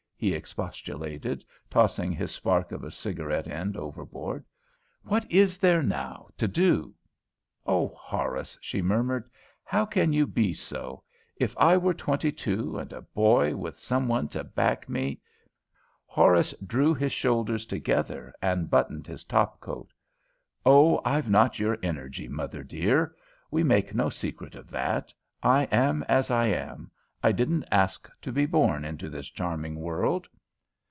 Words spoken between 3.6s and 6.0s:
overboard. "What is there,